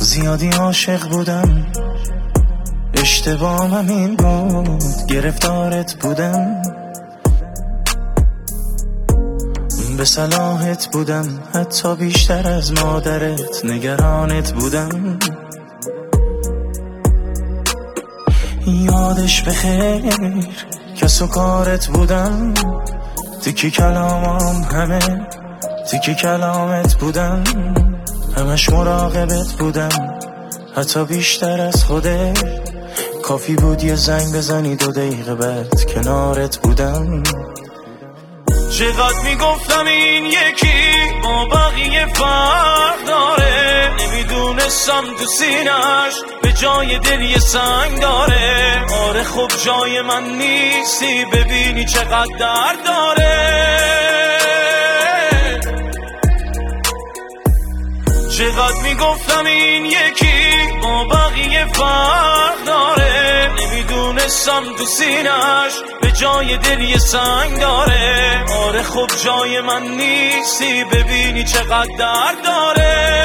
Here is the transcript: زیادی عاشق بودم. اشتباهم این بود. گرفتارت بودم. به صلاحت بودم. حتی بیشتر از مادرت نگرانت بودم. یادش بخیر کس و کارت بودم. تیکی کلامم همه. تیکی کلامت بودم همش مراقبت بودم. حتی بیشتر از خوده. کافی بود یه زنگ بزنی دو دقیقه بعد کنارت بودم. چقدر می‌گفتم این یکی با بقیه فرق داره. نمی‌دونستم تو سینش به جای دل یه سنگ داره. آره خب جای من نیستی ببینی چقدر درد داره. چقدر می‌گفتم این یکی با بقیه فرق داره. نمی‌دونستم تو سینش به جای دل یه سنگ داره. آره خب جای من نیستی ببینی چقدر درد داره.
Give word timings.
زیادی 0.00 0.50
عاشق 0.50 1.08
بودم. 1.08 1.66
اشتباهم 2.94 3.88
این 3.88 4.16
بود. 4.16 5.06
گرفتارت 5.08 5.94
بودم. 5.94 6.62
به 9.96 10.04
صلاحت 10.04 10.86
بودم. 10.92 11.42
حتی 11.54 11.96
بیشتر 11.96 12.48
از 12.48 12.72
مادرت 12.72 13.64
نگرانت 13.64 14.52
بودم. 14.52 15.18
یادش 18.66 19.42
بخیر 19.42 20.04
کس 20.96 21.22
و 21.22 21.26
کارت 21.26 21.86
بودم. 21.86 22.54
تیکی 23.42 23.70
کلامم 23.70 24.62
همه. 24.62 25.26
تیکی 25.90 26.14
کلامت 26.14 26.94
بودم 26.94 27.44
همش 28.36 28.68
مراقبت 28.68 29.52
بودم. 29.58 30.18
حتی 30.76 31.04
بیشتر 31.04 31.60
از 31.60 31.84
خوده. 31.84 32.32
کافی 33.22 33.54
بود 33.56 33.82
یه 33.82 33.94
زنگ 33.94 34.34
بزنی 34.34 34.76
دو 34.76 34.92
دقیقه 34.92 35.34
بعد 35.34 35.84
کنارت 35.94 36.56
بودم. 36.58 37.22
چقدر 38.78 39.20
می‌گفتم 39.24 39.86
این 39.86 40.26
یکی 40.26 40.92
با 41.22 41.44
بقیه 41.44 42.06
فرق 42.14 43.04
داره. 43.06 43.90
نمی‌دونستم 44.00 45.02
تو 45.18 45.26
سینش 45.26 46.14
به 46.42 46.52
جای 46.52 46.98
دل 46.98 47.22
یه 47.22 47.38
سنگ 47.38 48.00
داره. 48.00 48.80
آره 49.08 49.22
خب 49.22 49.48
جای 49.64 50.02
من 50.02 50.24
نیستی 50.24 51.24
ببینی 51.32 51.84
چقدر 51.84 52.26
درد 52.38 52.84
داره. 52.86 53.23
چقدر 58.38 58.82
می‌گفتم 58.82 59.44
این 59.46 59.86
یکی 59.86 60.68
با 60.82 61.04
بقیه 61.04 61.66
فرق 61.74 62.64
داره. 62.66 63.50
نمی‌دونستم 63.60 64.62
تو 64.78 64.84
سینش 64.84 65.72
به 66.00 66.12
جای 66.12 66.56
دل 66.56 66.80
یه 66.80 66.98
سنگ 66.98 67.60
داره. 67.60 68.44
آره 68.58 68.82
خب 68.82 69.06
جای 69.24 69.60
من 69.60 69.82
نیستی 69.82 70.84
ببینی 70.84 71.44
چقدر 71.44 71.96
درد 71.98 72.42
داره. 72.44 73.23